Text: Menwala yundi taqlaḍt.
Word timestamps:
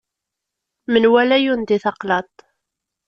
Menwala 0.91 1.35
yundi 1.43 1.75
taqlaḍt. 1.83 2.37